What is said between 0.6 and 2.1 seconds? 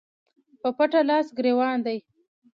په پټه لاس ګرېوان دي